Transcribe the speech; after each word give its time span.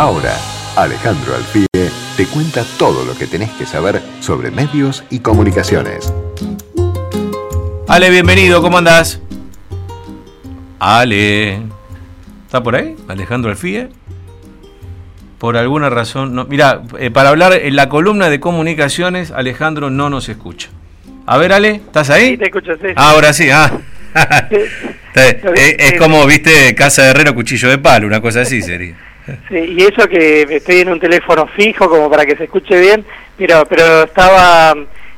Ahora, 0.00 0.34
Alejandro 0.76 1.36
Alfie 1.36 1.66
te 2.16 2.24
cuenta 2.24 2.64
todo 2.78 3.04
lo 3.04 3.14
que 3.18 3.26
tenés 3.26 3.50
que 3.50 3.66
saber 3.66 4.00
sobre 4.20 4.50
medios 4.50 5.04
y 5.10 5.18
comunicaciones. 5.18 6.10
Ale, 7.86 8.08
bienvenido, 8.08 8.62
¿cómo 8.62 8.78
andás? 8.78 9.20
Ale. 10.78 11.60
¿Está 12.46 12.62
por 12.62 12.76
ahí? 12.76 12.96
Alejandro 13.08 13.50
Alfie. 13.50 13.90
Por 15.36 15.58
alguna 15.58 15.90
razón, 15.90 16.34
no. 16.34 16.46
Mira, 16.46 16.80
eh, 16.98 17.10
para 17.10 17.28
hablar 17.28 17.52
en 17.52 17.76
la 17.76 17.90
columna 17.90 18.30
de 18.30 18.40
comunicaciones, 18.40 19.30
Alejandro 19.30 19.90
no 19.90 20.08
nos 20.08 20.30
escucha. 20.30 20.70
A 21.26 21.36
ver, 21.36 21.52
Ale, 21.52 21.74
¿estás 21.74 22.08
ahí? 22.08 22.30
Sí, 22.30 22.38
te 22.38 22.46
escucho, 22.46 22.72
sí. 22.76 22.88
Ah, 22.96 23.10
ahora 23.10 23.34
sí, 23.34 23.50
ah. 23.50 23.70
Eh, 25.12 25.76
es, 25.78 25.98
como, 25.98 26.24
viste, 26.24 26.72
casa 26.76 27.02
de 27.02 27.10
herrero, 27.10 27.34
cuchillo 27.34 27.68
de 27.68 27.78
palo, 27.78 28.06
una 28.06 28.22
cosa 28.22 28.42
así 28.42 28.62
sería. 28.62 29.09
Sí, 29.48 29.76
y 29.78 29.82
eso 29.82 30.08
que 30.08 30.42
estoy 30.42 30.80
en 30.80 30.88
un 30.90 30.98
teléfono 31.00 31.46
fijo 31.48 31.88
como 31.88 32.10
para 32.10 32.26
que 32.26 32.36
se 32.36 32.44
escuche 32.44 32.78
bien, 32.80 33.04
pero 33.36 33.64
pero 33.66 34.04
estaba 34.04 34.74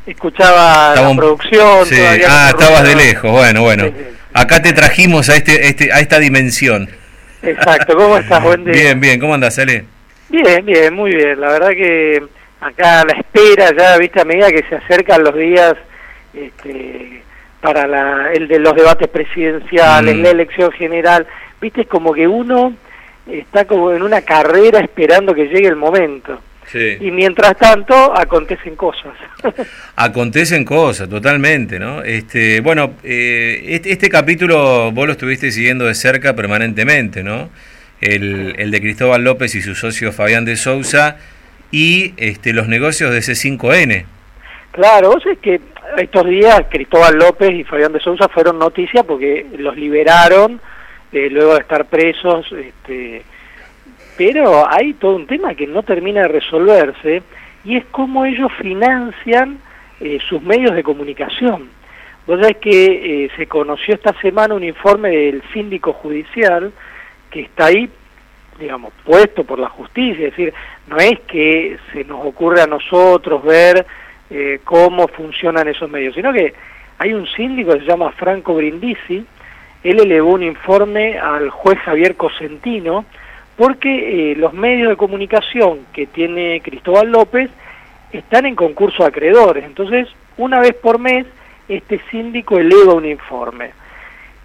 escuchaba 0.07 0.95
la 0.95 1.17
producción. 1.17 1.87
Sí. 1.87 1.97
Ah, 2.29 2.49
estabas 2.51 2.85
de 2.85 2.97
lejos, 2.97 3.31
bueno, 3.31 3.63
bueno. 3.63 3.91
Acá 4.35 4.61
te 4.61 4.73
trajimos 4.73 5.29
a 5.29 5.37
este, 5.37 5.67
este 5.67 5.93
a 5.93 6.01
esta 6.01 6.19
dimensión. 6.19 6.89
Exacto, 7.43 7.97
¿cómo 7.97 8.19
estás? 8.19 8.43
Buen 8.45 8.65
día. 8.65 8.73
Bien, 8.73 9.01
bien, 9.01 9.21
¿cómo 9.21 9.35
andas, 9.35 9.59
Ale? 9.59 9.85
Bien, 10.29 10.65
bien, 10.65 10.95
muy 10.95 11.15
bien. 11.15 11.41
La 11.41 11.51
verdad 11.53 11.71
que 11.71 12.23
acá 12.61 13.05
la 13.05 13.13
espera 13.13 13.71
ya, 13.77 13.97
viste, 13.99 14.21
a 14.21 14.25
medida 14.25 14.51
que 14.51 14.65
se 14.69 14.77
acercan 14.77 15.23
los 15.25 15.35
días 15.37 15.75
este, 16.35 17.23
para 17.61 17.87
la, 17.87 18.33
el 18.33 18.49
de 18.49 18.59
los 18.59 18.75
debates 18.75 19.09
presidenciales, 19.09 20.15
Mm. 20.17 20.23
la 20.23 20.31
elección 20.31 20.73
general, 20.73 21.27
viste, 21.61 21.83
es 21.83 21.87
como 21.87 22.13
que 22.15 22.27
uno 22.27 22.75
está 23.27 23.65
como 23.65 23.93
en 23.93 24.03
una 24.03 24.23
carrera 24.23 24.81
esperando 24.81 25.35
que 25.35 25.47
llegue 25.47 25.69
el 25.69 25.77
momento. 25.77 26.41
Sí. 26.67 26.97
Y 27.01 27.11
mientras 27.11 27.57
tanto 27.59 28.17
acontecen 28.17 28.77
cosas. 28.77 29.13
Acontecen 29.97 30.65
cosas, 30.65 31.09
totalmente, 31.09 31.79
¿no? 31.79 32.03
Este, 32.03 32.61
bueno, 32.61 32.95
eh, 33.03 33.63
este, 33.67 33.93
este 33.93 34.09
capítulo 34.09 34.91
vos 34.93 35.07
lo 35.07 35.13
estuviste 35.13 35.51
siguiendo 35.51 35.85
de 35.85 35.95
cerca 35.95 36.35
permanentemente, 36.35 37.23
¿no? 37.23 37.51
El, 38.01 38.55
el 38.59 38.71
de 38.71 38.81
Cristóbal 38.81 39.23
López 39.23 39.55
y 39.55 39.61
su 39.61 39.75
socio 39.75 40.13
Fabián 40.13 40.45
de 40.45 40.57
Sousa 40.57 41.19
y 41.71 42.15
este, 42.17 42.53
los 42.53 42.69
negocios 42.69 43.13
de 43.13 43.19
C5N. 43.19 44.05
Claro, 44.71 45.11
vos 45.11 45.27
es 45.27 45.39
que 45.39 45.61
estos 45.99 46.27
días 46.27 46.63
Cristóbal 46.71 47.17
López 47.17 47.51
y 47.51 47.65
Fabián 47.65 47.93
de 47.93 48.01
Sousa 48.01 48.29
fueron 48.29 48.59
noticia 48.59 49.03
porque 49.03 49.47
los 49.59 49.77
liberaron 49.77 50.61
eh, 51.13 51.29
luego 51.31 51.55
de 51.55 51.61
estar 51.61 51.87
presos, 51.87 52.51
este, 52.53 53.23
pero 54.17 54.69
hay 54.71 54.95
todo 54.95 55.17
un 55.17 55.27
tema 55.27 55.55
que 55.55 55.67
no 55.67 55.83
termina 55.83 56.23
de 56.23 56.29
resolverse 56.29 57.23
y 57.65 57.77
es 57.77 57.85
cómo 57.91 58.25
ellos 58.25 58.51
financian 58.61 59.59
eh, 60.01 60.19
sus 60.29 60.43
medios 60.43 60.75
de 60.75 60.83
comunicación. 60.83 61.69
Vos 62.27 62.41
sabés 62.41 62.57
que 62.59 63.25
eh, 63.25 63.31
se 63.37 63.47
conoció 63.47 63.95
esta 63.95 64.13
semana 64.21 64.55
un 64.55 64.65
informe 64.65 65.11
del 65.11 65.43
síndico 65.53 65.93
judicial 65.93 66.73
que 67.31 67.41
está 67.43 67.67
ahí, 67.67 67.91
digamos, 68.59 68.93
puesto 69.05 69.45
por 69.45 69.59
la 69.59 69.69
justicia, 69.69 70.29
es 70.29 70.37
decir, 70.37 70.55
no 70.87 70.99
es 70.99 71.19
que 71.21 71.79
se 71.93 72.05
nos 72.05 72.25
ocurre 72.25 72.63
a 72.63 72.67
nosotros 72.67 73.43
ver 73.43 73.85
eh, 74.31 74.61
cómo 74.65 75.09
funcionan 75.09 75.67
esos 75.69 75.91
medios, 75.91 76.15
sino 76.15 76.33
que 76.33 76.55
hay 76.99 77.13
un 77.13 77.27
síndico 77.27 77.73
que 77.73 77.81
se 77.81 77.87
llama 77.87 78.13
Franco 78.13 78.55
Brindisi, 78.55 79.25
él 79.85 80.01
elevó 80.01 80.35
un 80.35 80.43
informe 80.43 81.19
al 81.19 81.51
juez 81.51 81.79
Javier 81.81 82.17
Cosentino, 82.17 83.05
porque 83.57 84.33
eh, 84.33 84.37
los 84.37 84.53
medios 84.53 84.91
de 84.91 84.97
comunicación 84.97 85.81
que 85.93 86.07
tiene 86.07 86.61
Cristóbal 86.63 87.11
López 87.11 87.51
están 88.13 88.47
en 88.47 88.55
concurso 88.55 89.03
de 89.03 89.09
acreedores, 89.09 89.65
entonces 89.65 90.09
una 90.37 90.61
vez 90.61 90.75
por 90.75 90.99
mes 90.99 91.27
este 91.69 92.01
síndico 92.11 92.59
eleva 92.59 92.95
un 92.95 93.07
informe. 93.07 93.71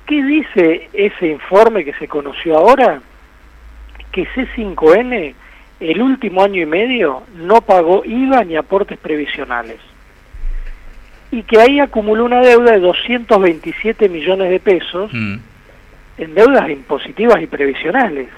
¿Qué 0.06 0.24
dice 0.24 0.90
ese 0.94 1.28
informe 1.28 1.84
que 1.84 1.94
se 1.94 2.08
conoció 2.08 2.58
ahora? 2.58 3.02
Que 4.12 4.26
C5N 4.28 5.34
el 5.80 6.02
último 6.02 6.44
año 6.44 6.62
y 6.62 6.66
medio 6.66 7.24
no 7.36 7.62
pagó 7.62 8.04
IVA 8.06 8.44
ni 8.44 8.56
aportes 8.56 8.98
previsionales. 8.98 9.80
Y 11.32 11.44
que 11.44 11.60
ahí 11.60 11.80
acumuló 11.80 12.26
una 12.26 12.42
deuda 12.42 12.72
de 12.74 12.80
227 12.80 14.08
millones 14.10 14.50
de 14.50 14.60
pesos 14.60 15.12
Mm. 15.14 15.36
en 16.20 16.36
deudas 16.36 16.70
impositivas 16.70 17.42
y 17.42 17.48
previsionales. 17.48 18.30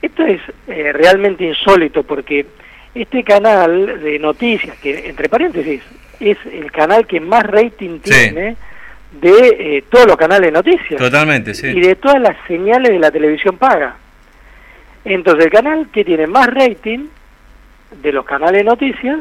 Esto 0.00 0.24
es 0.24 0.40
eh, 0.68 0.92
realmente 0.92 1.44
insólito 1.44 2.04
porque 2.04 2.46
este 2.94 3.24
canal 3.24 4.00
de 4.02 4.18
noticias, 4.18 4.76
que 4.78 5.08
entre 5.08 5.28
paréntesis 5.28 5.82
es 6.20 6.38
el 6.52 6.70
canal 6.70 7.06
que 7.06 7.20
más 7.20 7.42
rating 7.44 7.98
Sí. 8.04 8.10
tiene 8.10 8.56
de 9.20 9.76
eh, 9.78 9.84
todos 9.90 10.06
los 10.06 10.16
canales 10.16 10.46
de 10.46 10.52
noticias 10.52 11.00
Totalmente, 11.00 11.50
y 11.52 11.54
sí. 11.54 11.80
de 11.80 11.94
todas 11.96 12.20
las 12.20 12.36
señales 12.46 12.90
de 12.92 12.98
la 12.98 13.10
televisión 13.10 13.56
paga. 13.56 13.96
Entonces 15.04 15.46
el 15.46 15.50
canal 15.50 15.88
que 15.92 16.04
tiene 16.04 16.26
más 16.26 16.46
rating 16.52 17.06
de 18.02 18.12
los 18.12 18.24
canales 18.24 18.58
de 18.58 18.64
noticias 18.64 19.18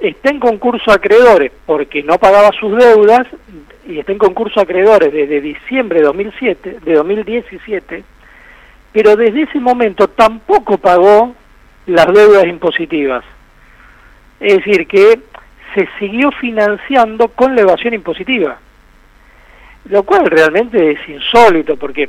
está 0.00 0.30
en 0.30 0.40
concurso 0.40 0.90
acreedores 0.90 1.52
porque 1.64 2.02
no 2.02 2.18
pagaba 2.18 2.50
sus 2.52 2.76
deudas 2.76 3.26
y 3.86 3.98
está 3.98 4.12
en 4.12 4.18
concurso 4.18 4.60
acreedores 4.60 5.12
desde 5.12 5.40
diciembre 5.40 6.00
de 6.00 6.06
2007, 6.06 6.78
de 6.84 6.94
2017, 6.94 8.04
pero 8.92 9.16
desde 9.16 9.42
ese 9.42 9.60
momento 9.60 10.08
tampoco 10.08 10.78
pagó 10.78 11.34
las 11.86 12.06
deudas 12.06 12.46
impositivas. 12.46 13.24
Es 14.40 14.56
decir, 14.56 14.86
que 14.86 15.20
se 15.74 15.88
siguió 15.98 16.30
financiando 16.32 17.28
con 17.28 17.54
la 17.54 17.62
evasión 17.62 17.94
impositiva 17.94 18.58
lo 19.90 20.02
cual 20.02 20.26
realmente 20.26 20.92
es 20.92 21.08
insólito 21.08 21.76
porque 21.76 22.08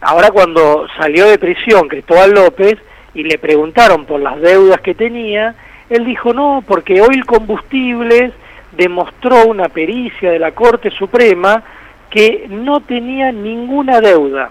ahora 0.00 0.30
cuando 0.30 0.86
salió 0.96 1.26
de 1.26 1.38
prisión 1.38 1.88
Cristóbal 1.88 2.32
López 2.32 2.76
y 3.14 3.24
le 3.24 3.38
preguntaron 3.38 4.04
por 4.04 4.20
las 4.20 4.40
deudas 4.40 4.80
que 4.80 4.94
tenía, 4.94 5.54
él 5.90 6.04
dijo 6.04 6.32
no, 6.32 6.62
porque 6.66 7.00
Oil 7.00 7.24
Combustibles 7.24 8.32
demostró 8.76 9.46
una 9.46 9.68
pericia 9.68 10.30
de 10.30 10.38
la 10.38 10.52
Corte 10.52 10.90
Suprema 10.90 11.62
que 12.10 12.46
no 12.48 12.80
tenía 12.80 13.32
ninguna 13.32 14.00
deuda. 14.00 14.50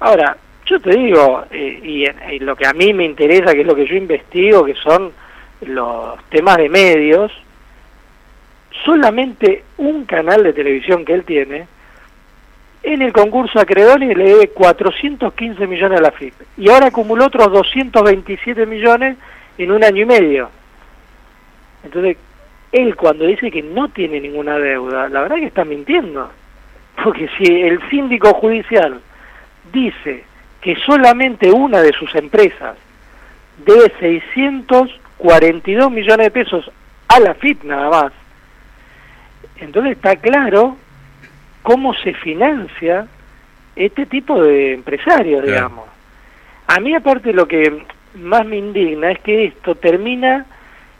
Ahora, 0.00 0.36
yo 0.66 0.80
te 0.80 0.96
digo, 0.96 1.44
eh, 1.50 1.80
y, 2.32 2.38
lo 2.40 2.56
que 2.56 2.66
a 2.66 2.72
mí 2.72 2.92
me 2.92 3.04
interesa, 3.04 3.52
que 3.52 3.60
es 3.60 3.66
lo 3.66 3.74
que 3.74 3.86
yo 3.86 3.96
investigo, 3.96 4.64
que 4.64 4.74
son 4.74 5.12
los 5.62 6.22
temas 6.30 6.56
de 6.56 6.68
medios, 6.68 7.32
solamente 8.84 9.64
un 9.78 10.04
canal 10.04 10.42
de 10.42 10.52
televisión 10.52 11.04
que 11.04 11.14
él 11.14 11.24
tiene, 11.24 11.66
en 12.82 13.00
el 13.00 13.12
concurso 13.12 13.58
acreedores 13.58 14.14
le 14.16 14.24
debe 14.24 14.48
415 14.48 15.66
millones 15.66 15.98
a 15.98 16.02
la 16.02 16.10
FIP. 16.10 16.34
Y 16.58 16.68
ahora 16.68 16.86
acumuló 16.86 17.26
otros 17.26 17.50
227 17.50 18.66
millones 18.66 19.16
en 19.58 19.70
un 19.70 19.84
año 19.84 20.02
y 20.02 20.06
medio. 20.06 20.50
Entonces, 21.84 22.16
él 22.72 22.96
cuando 22.96 23.26
dice 23.26 23.50
que 23.50 23.62
no 23.62 23.88
tiene 23.88 24.20
ninguna 24.20 24.58
deuda, 24.58 25.08
la 25.08 25.22
verdad 25.22 25.36
que 25.36 25.46
está 25.46 25.64
mintiendo. 25.64 26.30
Porque 27.04 27.28
si 27.38 27.44
el 27.62 27.80
síndico 27.90 28.32
judicial 28.34 29.00
dice 29.72 30.24
que 30.60 30.76
solamente 30.76 31.50
una 31.50 31.80
de 31.82 31.92
sus 31.92 32.14
empresas 32.14 32.76
debe 33.66 33.92
642 34.00 35.90
millones 35.90 36.26
de 36.26 36.30
pesos 36.30 36.70
a 37.08 37.20
la 37.20 37.34
FIP 37.34 37.64
nada 37.64 37.90
más, 37.90 38.12
entonces 39.56 39.92
está 39.92 40.16
claro 40.16 40.76
cómo 41.62 41.94
se 41.94 42.14
financia 42.14 43.06
este 43.76 44.06
tipo 44.06 44.42
de 44.42 44.74
empresarios, 44.74 45.42
Claro. 45.42 45.46
digamos. 45.46 45.84
A 46.66 46.80
mí 46.80 46.94
aparte 46.94 47.32
lo 47.32 47.46
que 47.46 47.84
más 48.14 48.44
me 48.46 48.56
indigna 48.56 49.10
es 49.10 49.18
que 49.20 49.46
esto 49.46 49.74
termina 49.74 50.46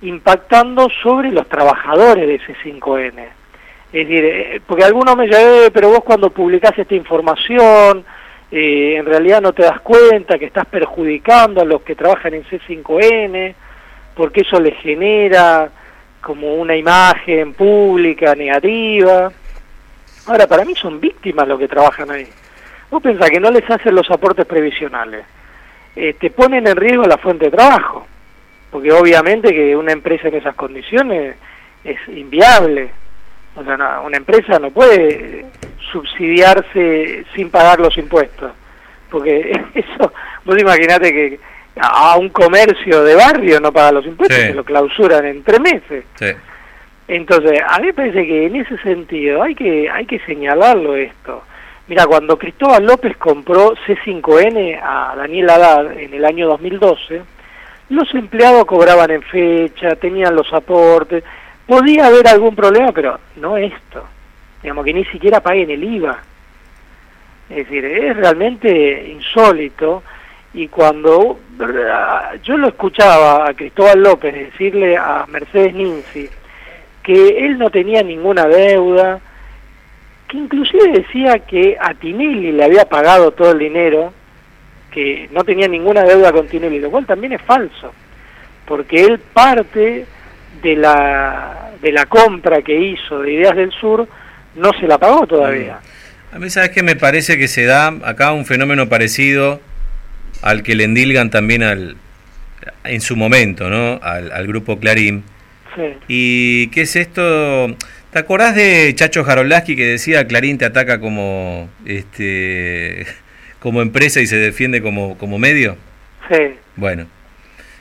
impactando 0.02 0.88
sobre 1.02 1.30
los 1.30 1.48
trabajadores 1.48 2.26
de 2.26 2.34
ese 2.34 2.54
5N. 2.62 3.28
Es 3.92 4.08
decir, 4.08 4.24
eh, 4.24 4.60
porque 4.66 4.84
algunos 4.84 5.16
me 5.16 5.26
dicen, 5.26 5.40
"Eh, 5.40 5.70
pero 5.72 5.88
vos 5.88 6.04
cuando 6.04 6.30
publicás 6.30 6.76
esta 6.76 6.94
información, 6.94 8.04
eh, 8.50 8.96
en 8.98 9.06
realidad 9.06 9.40
no 9.40 9.52
te 9.52 9.62
das 9.62 9.80
cuenta 9.80 10.38
que 10.38 10.46
estás 10.46 10.66
perjudicando 10.66 11.60
a 11.60 11.64
los 11.64 11.82
que 11.82 11.94
trabajan 11.94 12.34
en 12.34 12.44
C5N, 12.44 13.54
porque 14.14 14.42
eso 14.42 14.60
les 14.60 14.76
genera 14.78 15.70
como 16.20 16.54
una 16.54 16.76
imagen 16.76 17.52
pública 17.52 18.34
negativa. 18.34 19.30
Ahora, 20.26 20.46
para 20.46 20.64
mí 20.64 20.74
son 20.74 21.00
víctimas 21.00 21.46
los 21.46 21.58
que 21.58 21.68
trabajan 21.68 22.10
ahí. 22.10 22.26
Vos 22.90 23.02
pensás 23.02 23.30
que 23.30 23.40
no 23.40 23.50
les 23.50 23.68
hacen 23.68 23.94
los 23.94 24.10
aportes 24.10 24.46
previsionales, 24.46 25.24
eh, 25.96 26.14
te 26.14 26.30
ponen 26.30 26.66
en 26.66 26.76
riesgo 26.76 27.04
la 27.04 27.18
fuente 27.18 27.46
de 27.46 27.56
trabajo, 27.56 28.06
porque 28.70 28.92
obviamente 28.92 29.52
que 29.52 29.76
una 29.76 29.92
empresa 29.92 30.28
en 30.28 30.34
esas 30.34 30.54
condiciones 30.54 31.36
es 31.84 31.98
inviable. 32.08 32.90
O 33.56 33.62
sea, 33.62 33.76
no, 33.76 34.02
una 34.04 34.16
empresa 34.16 34.58
no 34.58 34.70
puede 34.70 35.46
subsidiarse 35.92 37.24
sin 37.34 37.50
pagar 37.50 37.78
los 37.78 37.96
impuestos, 37.96 38.52
porque 39.10 39.52
eso, 39.74 40.12
vos 40.44 40.58
imaginate 40.58 41.12
que 41.12 41.40
a 41.80 42.16
un 42.16 42.28
comercio 42.28 43.02
de 43.02 43.14
barrio 43.14 43.60
no 43.60 43.72
paga 43.72 43.92
los 43.92 44.06
impuestos, 44.06 44.38
se 44.38 44.54
lo 44.54 44.64
clausuran 44.64 45.24
en 45.26 45.42
tres 45.42 45.60
meses. 45.60 46.04
Entonces, 47.06 47.60
a 47.66 47.78
mí 47.80 47.86
me 47.88 47.94
parece 47.94 48.26
que 48.26 48.46
en 48.46 48.56
ese 48.56 48.78
sentido 48.78 49.42
hay 49.42 49.54
que, 49.54 49.90
hay 49.90 50.06
que 50.06 50.20
señalarlo 50.20 50.96
esto. 50.96 51.42
Mira, 51.86 52.06
cuando 52.06 52.38
Cristóbal 52.38 52.86
López 52.86 53.16
compró 53.18 53.74
C5N 53.86 54.80
a 54.82 55.14
Daniel 55.16 55.50
Haddad 55.50 55.92
en 55.92 56.14
el 56.14 56.24
año 56.24 56.48
2012, 56.48 57.22
los 57.90 58.14
empleados 58.14 58.64
cobraban 58.64 59.10
en 59.10 59.22
fecha, 59.22 59.94
tenían 59.96 60.34
los 60.34 60.50
aportes, 60.52 61.22
podía 61.66 62.06
haber 62.06 62.26
algún 62.28 62.56
problema, 62.56 62.90
pero 62.92 63.18
no 63.36 63.58
esto. 63.58 64.02
Digamos 64.62 64.84
que 64.86 64.94
ni 64.94 65.04
siquiera 65.06 65.40
paguen 65.40 65.70
el 65.70 65.84
IVA. 65.84 66.18
Es 67.50 67.56
decir, 67.56 67.84
es 67.84 68.16
realmente 68.16 69.10
insólito. 69.10 70.02
Y 70.54 70.68
cuando 70.68 71.38
yo 72.42 72.56
lo 72.56 72.68
escuchaba 72.68 73.46
a 73.46 73.52
Cristóbal 73.54 74.02
López 74.02 74.32
decirle 74.32 74.96
a 74.96 75.26
Mercedes 75.28 75.74
Ninzi 75.74 76.30
que 77.02 77.44
él 77.44 77.58
no 77.58 77.68
tenía 77.68 78.02
ninguna 78.02 78.46
deuda, 78.46 79.20
que 80.34 80.40
inclusive 80.40 80.92
decía 80.92 81.38
que 81.38 81.76
a 81.80 81.94
Tinelli 81.94 82.52
le 82.52 82.64
había 82.64 82.84
pagado 82.84 83.30
todo 83.30 83.52
el 83.52 83.58
dinero, 83.58 84.12
que 84.90 85.28
no 85.32 85.44
tenía 85.44 85.68
ninguna 85.68 86.02
deuda 86.02 86.32
con 86.32 86.48
Tinelli, 86.48 86.80
lo 86.80 86.90
cual 86.90 87.06
también 87.06 87.34
es 87.34 87.42
falso, 87.42 87.92
porque 88.66 89.04
él 89.04 89.20
parte 89.32 90.06
de 90.62 90.76
la, 90.76 91.70
de 91.80 91.92
la 91.92 92.06
compra 92.06 92.62
que 92.62 92.76
hizo 92.76 93.20
de 93.20 93.32
Ideas 93.32 93.56
del 93.56 93.70
Sur 93.72 94.08
no 94.56 94.70
se 94.78 94.86
la 94.86 94.98
pagó 94.98 95.26
todavía. 95.26 95.78
A 96.32 96.38
mí, 96.38 96.50
¿sabes 96.50 96.70
que 96.70 96.82
Me 96.82 96.96
parece 96.96 97.38
que 97.38 97.46
se 97.46 97.64
da 97.64 97.88
acá 98.04 98.32
un 98.32 98.44
fenómeno 98.44 98.88
parecido 98.88 99.60
al 100.42 100.62
que 100.64 100.74
le 100.74 100.84
endilgan 100.84 101.30
también 101.30 101.62
al, 101.62 101.96
en 102.82 103.00
su 103.00 103.14
momento, 103.14 103.70
¿no? 103.70 104.00
Al, 104.02 104.32
al 104.32 104.46
grupo 104.46 104.80
Clarín. 104.80 105.22
Sí. 105.76 105.82
¿Y 106.08 106.66
qué 106.68 106.82
es 106.82 106.96
esto? 106.96 107.76
¿Te 108.14 108.20
acordás 108.20 108.54
de 108.54 108.94
Chacho 108.94 109.24
Jarolaski 109.24 109.74
que 109.74 109.86
decía 109.86 110.24
Clarín 110.28 110.56
te 110.56 110.64
ataca 110.64 111.00
como 111.00 111.68
este 111.84 113.08
como 113.58 113.82
empresa 113.82 114.20
y 114.20 114.28
se 114.28 114.36
defiende 114.36 114.80
como, 114.80 115.18
como 115.18 115.36
medio? 115.36 115.76
Sí. 116.30 116.54
Bueno, 116.76 117.06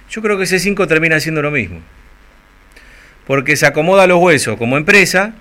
yo 0.09 0.23
creo 0.23 0.35
que 0.39 0.45
ese 0.45 0.57
5 0.57 0.87
termina 0.87 1.19
siendo 1.19 1.43
lo 1.43 1.51
mismo. 1.51 1.81
Porque 3.27 3.55
se 3.55 3.67
acomoda 3.67 4.07
los 4.07 4.17
huesos 4.17 4.57
como 4.57 4.75
empresa 4.75 5.35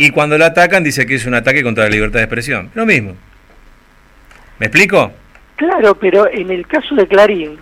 y 0.00 0.10
cuando 0.10 0.36
la 0.36 0.46
atacan 0.46 0.82
dice 0.82 1.06
que 1.06 1.14
es 1.14 1.24
un 1.24 1.34
ataque 1.34 1.62
contra 1.62 1.84
la 1.84 1.90
libertad 1.90 2.18
de 2.18 2.24
expresión. 2.24 2.72
Lo 2.74 2.86
mismo. 2.86 3.14
¿Me 4.58 4.66
explico? 4.66 5.12
Claro, 5.54 5.94
pero 5.94 6.28
en 6.28 6.50
el 6.50 6.66
caso 6.66 6.96
de 6.96 7.06
Clarín, 7.06 7.56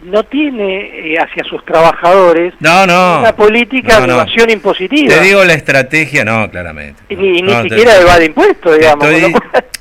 no 0.00 0.24
tiene 0.24 1.12
eh, 1.12 1.18
hacia 1.18 1.44
sus 1.44 1.64
trabajadores 1.64 2.54
no, 2.60 2.86
no, 2.86 3.20
una 3.20 3.34
política 3.34 4.00
de 4.00 4.12
evasión 4.12 4.50
impositiva. 4.50 5.14
Te 5.14 5.20
digo 5.20 5.44
la 5.44 5.54
estrategia, 5.54 6.24
no, 6.24 6.50
claramente. 6.50 7.02
ni, 7.10 7.42
ni 7.42 7.62
siquiera 7.62 8.00
evade 8.00 8.26
impuestos, 8.26 8.78
digamos. 8.78 9.06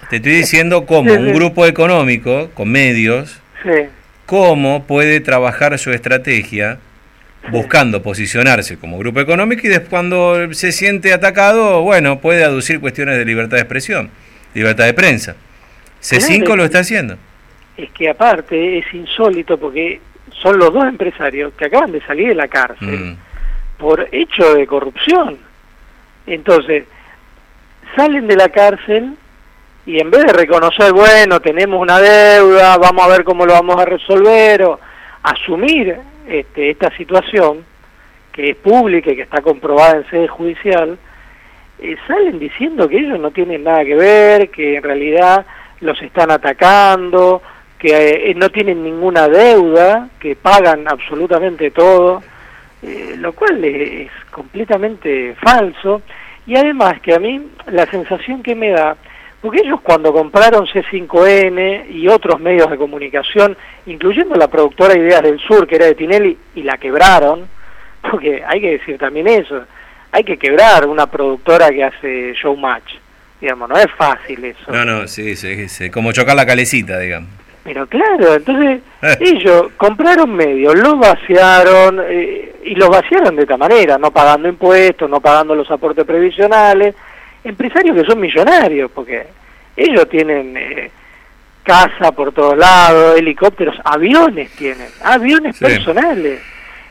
Te 0.10 0.18
estoy, 0.18 0.34
diciendo 0.34 0.86
cómo 0.88 1.14
un 1.14 1.34
grupo 1.34 1.66
económico 1.66 2.50
con 2.54 2.70
medios, 2.70 3.40
cómo 4.26 4.84
puede 4.86 5.20
trabajar 5.20 5.78
su 5.80 5.92
estrategia 5.92 6.80
buscando 7.50 8.04
posicionarse 8.04 8.78
como 8.78 9.00
grupo 9.00 9.20
económico 9.20 9.66
y 9.66 9.70
después 9.70 9.90
cuando 9.90 10.54
se 10.54 10.72
siente 10.72 11.14
atacado, 11.14 11.82
bueno, 11.82 12.20
puede 12.20 12.44
aducir 12.44 12.80
cuestiones 12.80 13.18
de 13.18 13.26
libertad 13.26 13.58
de 13.58 13.62
expresión, 13.62 14.12
libertad 14.54 14.86
de 14.86 14.94
prensa. 14.94 15.36
C5 16.02 16.56
lo 16.56 16.66
está 16.66 16.80
haciendo. 16.80 17.18
Es 17.82 17.92
que 17.92 18.10
aparte 18.10 18.78
es 18.78 18.94
insólito 18.94 19.58
porque 19.58 20.00
son 20.42 20.58
los 20.60 20.72
dos 20.72 20.86
empresarios 20.86 21.54
que 21.54 21.66
acaban 21.66 21.92
de 21.92 22.02
salir 22.02 22.30
de 22.30 22.36
la 22.36 22.48
cárcel 22.48 22.88
mm. 22.88 23.18
por 23.78 24.08
hecho 24.12 24.54
de 24.54 24.68
corrupción. 24.68 25.40
Entonces, 26.28 26.86
salen 27.96 28.28
de 28.28 28.36
la 28.36 28.50
cárcel 28.50 29.16
y 29.86 30.00
en 30.00 30.12
vez 30.12 30.26
de 30.26 30.34
reconocer, 30.34 30.94
bueno, 30.94 31.40
tenemos 31.40 31.82
una 31.82 32.00
deuda, 32.00 32.78
vamos 32.78 33.04
a 33.04 33.08
ver 33.10 33.24
cómo 33.24 33.46
lo 33.46 33.54
vamos 33.54 33.82
a 33.82 33.86
resolver, 33.86 34.64
o 34.64 34.80
asumir 35.24 35.98
este, 36.28 36.70
esta 36.70 36.96
situación, 36.96 37.66
que 38.32 38.52
es 38.52 38.58
pública 38.58 39.12
y 39.12 39.16
que 39.16 39.24
está 39.24 39.42
comprobada 39.42 39.98
en 39.98 40.10
sede 40.12 40.28
judicial, 40.28 41.00
eh, 41.80 41.98
salen 42.08 42.38
diciendo 42.38 42.88
que 42.88 42.98
ellos 42.98 43.20
no 43.20 43.32
tienen 43.32 43.64
nada 43.64 43.84
que 43.84 43.96
ver, 43.96 44.52
que 44.52 44.78
en 44.78 44.84
realidad 44.84 45.48
los 45.80 46.00
están 46.04 46.30
atacando, 46.30 47.42
que 47.82 48.30
eh, 48.30 48.34
no 48.36 48.50
tienen 48.50 48.84
ninguna 48.84 49.28
deuda, 49.28 50.08
que 50.20 50.36
pagan 50.36 50.88
absolutamente 50.88 51.72
todo, 51.72 52.22
eh, 52.84 53.16
lo 53.18 53.34
cual 53.34 53.66
es, 53.66 54.12
completamente 54.30 55.36
falso. 55.42 56.04
Y 56.46 56.56
además 56.56 57.02
que 57.02 57.16
a 57.16 57.20
mí 57.20 57.42
la 57.72 57.88
sensación 57.88 58.44
que 58.44 58.54
me 58.54 58.70
da, 58.70 58.96
porque 59.42 59.62
ellos 59.64 59.82
cuando 59.82 60.14
compraron 60.14 60.68
C5N 60.68 61.90
y 61.90 62.08
otros 62.08 62.40
medios 62.40 62.70
de 62.70 62.78
comunicación, 62.78 63.58
incluyendo 63.88 64.36
la 64.36 64.48
productora 64.48 64.96
Ideas 64.96 65.24
del 65.24 65.40
Sur, 65.40 65.66
que 65.66 65.78
era 65.78 65.88
de 65.88 65.96
Tinelli, 65.96 66.38
y 66.54 66.62
la 66.62 66.78
quebraron, 66.78 67.48
porque 68.12 68.44
hay 68.46 68.62
que 68.62 68.72
decir 68.74 69.00
también 69.00 69.28
eso, 69.28 69.66
hay 70.12 70.24
que 70.24 70.38
quebrar 70.38 70.86
una 70.86 71.08
productora 71.08 71.72
que 71.72 71.84
hace 71.84 72.34
showmatch 72.36 72.94
digamos, 73.42 73.68
no 73.68 73.76
es 73.76 73.88
fácil 73.98 74.46
eso. 74.46 74.72
No, 74.72 74.86
no, 74.86 75.08
sí, 75.08 75.36
sí, 75.36 75.68
sí, 75.68 75.90
como 75.90 76.12
chocar 76.12 76.36
la 76.36 76.46
calecita, 76.46 77.00
digamos. 77.00 77.41
Pero 77.64 77.86
claro, 77.88 78.36
entonces 78.36 78.82
eh. 79.02 79.18
ellos 79.20 79.68
compraron 79.78 80.34
medios, 80.34 80.76
los 80.76 80.98
vaciaron 80.98 82.02
eh, 82.08 82.56
y 82.64 82.76
los 82.76 82.90
vaciaron 82.90 83.36
de 83.36 83.44
esta 83.44 83.58
manera, 83.58 83.98
no 83.98 84.12
pagando 84.12 84.48
impuestos, 84.48 85.10
no 85.10 85.20
pagando 85.22 85.54
los 85.54 85.70
aportes 85.70 86.06
previsionales, 86.06 86.96
empresarios 87.44 87.96
que 87.96 88.06
son 88.06 88.20
millonarios, 88.20 88.90
porque 88.92 89.28
ellos 89.76 90.10
tienen 90.10 90.58
eh, 90.58 90.92
casa 91.64 92.12
por 92.12 92.32
todos 92.32 92.58
lados, 92.58 93.18
helicópteros, 93.18 93.76
aviones 93.84 94.52
tienen, 94.52 94.88
aviones 95.04 95.58
personales. 95.58 96.42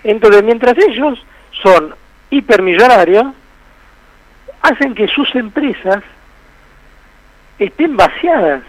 Entonces, 0.04 0.42
mientras 0.44 0.76
ellos 0.78 1.24
son 1.62 1.94
hipermillonarios, 2.30 3.26
hacen 4.62 4.94
que 4.94 5.08
sus 5.08 5.34
empresas 5.34 6.02
estén 7.58 7.96
vaciadas 7.96 8.62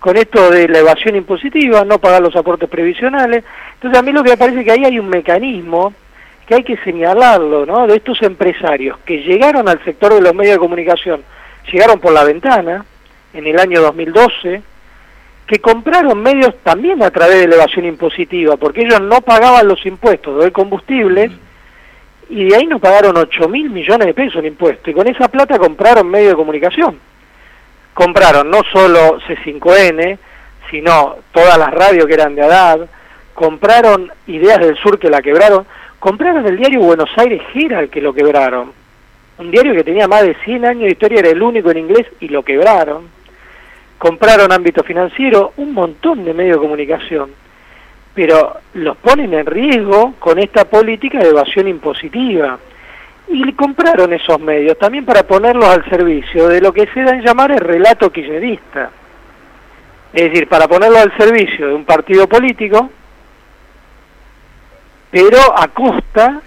con 0.00 0.16
esto 0.16 0.50
de 0.50 0.66
la 0.66 0.78
evasión 0.78 1.14
impositiva, 1.14 1.84
no 1.84 1.98
pagar 1.98 2.22
los 2.22 2.34
aportes 2.34 2.68
previsionales. 2.68 3.44
Entonces 3.74 3.98
a 3.98 4.02
mí 4.02 4.12
lo 4.12 4.24
que 4.24 4.30
me 4.30 4.36
parece 4.36 4.64
que 4.64 4.72
ahí 4.72 4.84
hay 4.84 4.98
un 4.98 5.08
mecanismo 5.08 5.92
que 6.46 6.54
hay 6.56 6.64
que 6.64 6.78
señalarlo, 6.78 7.64
¿no? 7.64 7.86
De 7.86 7.96
estos 7.96 8.20
empresarios 8.22 8.98
que 9.04 9.22
llegaron 9.22 9.68
al 9.68 9.84
sector 9.84 10.14
de 10.14 10.22
los 10.22 10.34
medios 10.34 10.54
de 10.54 10.58
comunicación, 10.58 11.22
llegaron 11.70 12.00
por 12.00 12.12
la 12.12 12.24
ventana 12.24 12.84
en 13.32 13.46
el 13.46 13.60
año 13.60 13.80
2012, 13.82 14.62
que 15.46 15.58
compraron 15.60 16.20
medios 16.20 16.56
también 16.64 17.02
a 17.04 17.10
través 17.10 17.40
de 17.40 17.46
la 17.46 17.54
evasión 17.54 17.84
impositiva, 17.84 18.56
porque 18.56 18.80
ellos 18.80 19.00
no 19.00 19.20
pagaban 19.20 19.68
los 19.68 19.84
impuestos 19.86 20.42
del 20.42 20.50
combustible 20.50 21.30
y 22.28 22.48
de 22.48 22.56
ahí 22.56 22.66
nos 22.66 22.80
pagaron 22.80 23.16
8 23.16 23.48
mil 23.48 23.70
millones 23.70 24.06
de 24.06 24.14
pesos 24.14 24.36
en 24.36 24.46
impuestos 24.46 24.88
y 24.88 24.92
con 24.92 25.06
esa 25.06 25.28
plata 25.28 25.58
compraron 25.58 26.08
medios 26.08 26.30
de 26.30 26.36
comunicación 26.36 26.98
compraron 27.94 28.50
no 28.50 28.62
solo 28.72 29.20
C5N, 29.20 30.18
sino 30.70 31.16
todas 31.32 31.58
las 31.58 31.70
radios 31.70 32.06
que 32.06 32.14
eran 32.14 32.34
de 32.34 32.42
Haddad, 32.42 32.88
compraron 33.34 34.12
Ideas 34.26 34.58
del 34.58 34.76
Sur 34.76 34.98
que 34.98 35.10
la 35.10 35.22
quebraron, 35.22 35.66
compraron 35.98 36.46
el 36.46 36.56
diario 36.56 36.80
Buenos 36.80 37.10
Aires 37.16 37.42
Herald 37.54 37.90
que 37.90 38.00
lo 38.00 38.12
quebraron, 38.12 38.72
un 39.38 39.50
diario 39.50 39.74
que 39.74 39.84
tenía 39.84 40.06
más 40.06 40.22
de 40.22 40.36
100 40.44 40.64
años 40.64 40.82
de 40.82 40.90
historia, 40.90 41.20
era 41.20 41.30
el 41.30 41.42
único 41.42 41.70
en 41.70 41.78
inglés 41.78 42.06
y 42.20 42.28
lo 42.28 42.42
quebraron, 42.42 43.08
compraron 43.98 44.52
ámbito 44.52 44.82
financiero, 44.84 45.52
un 45.56 45.72
montón 45.72 46.24
de 46.24 46.34
medios 46.34 46.56
de 46.56 46.62
comunicación, 46.62 47.30
pero 48.14 48.56
los 48.74 48.96
ponen 48.98 49.32
en 49.34 49.46
riesgo 49.46 50.14
con 50.18 50.38
esta 50.38 50.66
política 50.66 51.18
de 51.18 51.30
evasión 51.30 51.68
impositiva 51.68 52.58
y 53.32 53.52
compraron 53.52 54.12
esos 54.12 54.40
medios 54.40 54.76
también 54.78 55.04
para 55.04 55.22
ponerlos 55.22 55.66
al 55.66 55.88
servicio 55.88 56.48
de 56.48 56.60
lo 56.60 56.72
que 56.72 56.88
se 56.92 57.02
da 57.02 57.12
en 57.12 57.22
llamar 57.22 57.52
el 57.52 57.60
relato 57.60 58.10
kirchnerista. 58.10 58.90
Es 60.12 60.24
decir, 60.24 60.48
para 60.48 60.66
ponerlo 60.66 60.98
al 60.98 61.16
servicio 61.16 61.68
de 61.68 61.74
un 61.74 61.84
partido 61.84 62.28
político, 62.28 62.90
pero 65.10 65.38
a 65.56 65.68
costa 65.68 66.42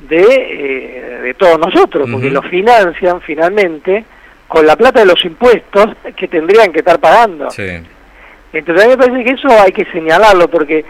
de, 0.00 0.20
eh, 0.20 1.20
de 1.22 1.34
todos 1.34 1.58
nosotros, 1.58 2.08
porque 2.10 2.30
lo 2.30 2.42
financian 2.42 3.20
finalmente 3.20 4.04
con 4.48 4.66
la 4.66 4.76
plata 4.76 5.00
de 5.00 5.06
los 5.06 5.24
impuestos 5.24 5.96
que 6.16 6.26
tendrían 6.26 6.72
que 6.72 6.78
estar 6.78 6.98
pagando. 6.98 7.48
Entonces 8.52 8.84
a 8.84 8.88
mí 8.88 8.96
me 8.96 9.06
parece 9.06 9.24
que 9.24 9.34
eso 9.34 9.48
hay 9.62 9.72
que 9.72 9.84
señalarlo, 9.92 10.48
porque 10.48 10.84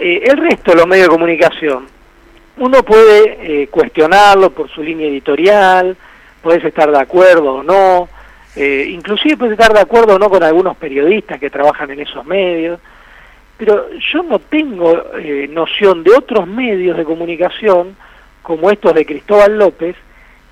eh, 0.00 0.22
el 0.24 0.38
resto 0.38 0.72
de 0.72 0.78
los 0.78 0.86
medios 0.86 1.08
de 1.08 1.14
comunicación, 1.14 1.86
uno 2.56 2.82
puede 2.82 3.62
eh, 3.62 3.68
cuestionarlo 3.68 4.50
por 4.50 4.68
su 4.70 4.82
línea 4.82 5.08
editorial, 5.08 5.96
puedes 6.42 6.64
estar 6.64 6.90
de 6.90 6.98
acuerdo 6.98 7.54
o 7.54 7.62
no, 7.62 8.08
Eh, 8.56 8.86
inclusive 8.88 9.36
puede 9.36 9.54
estar 9.54 9.72
de 9.72 9.80
acuerdo 9.80 10.14
o 10.14 10.18
no 10.18 10.30
con 10.30 10.40
algunos 10.44 10.76
periodistas 10.76 11.40
que 11.40 11.50
trabajan 11.50 11.90
en 11.90 11.98
esos 11.98 12.24
medios, 12.24 12.78
pero 13.56 13.90
yo 14.12 14.22
no 14.22 14.38
tengo 14.38 14.94
eh, 15.18 15.48
noción 15.50 16.04
de 16.04 16.12
otros 16.12 16.46
medios 16.46 16.96
de 16.96 17.04
comunicación, 17.04 17.96
como 18.42 18.70
estos 18.70 18.94
de 18.94 19.04
Cristóbal 19.04 19.58
López, 19.58 19.96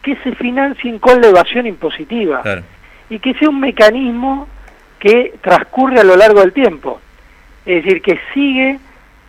que 0.02 0.16
se 0.24 0.34
financien 0.34 0.98
con 0.98 1.20
la 1.20 1.28
evasión 1.28 1.64
impositiva 1.64 2.42
y 3.08 3.20
que 3.20 3.34
sea 3.34 3.48
un 3.48 3.60
mecanismo 3.60 4.48
que 4.98 5.34
transcurre 5.40 6.00
a 6.00 6.04
lo 6.04 6.16
largo 6.16 6.40
del 6.40 6.52
tiempo. 6.52 7.00
Es 7.64 7.84
decir, 7.84 8.02
que 8.02 8.18
sigue 8.34 8.80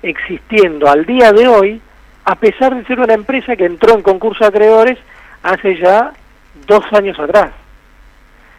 existiendo 0.02 0.90
al 0.90 1.06
día 1.06 1.32
de 1.32 1.48
hoy, 1.48 1.80
a 2.26 2.36
pesar 2.36 2.76
de 2.76 2.86
ser 2.86 3.00
una 3.00 3.14
empresa 3.14 3.56
que 3.56 3.66
entró 3.66 3.94
en 3.94 4.02
concurso 4.02 4.44
de 4.44 4.50
acreedores 4.50 4.98
hace 5.42 5.78
ya 5.78 6.14
dos 6.68 6.84
años 6.94 7.20
atrás. 7.20 7.52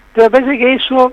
Entonces 0.08 0.30
me 0.32 0.40
parece 0.40 0.58
que 0.58 0.74
eso 0.74 1.12